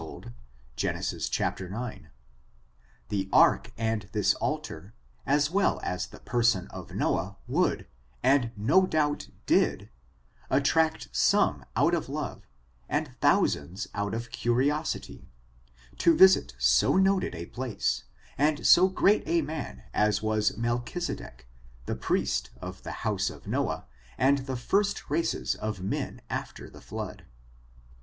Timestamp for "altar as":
4.33-5.51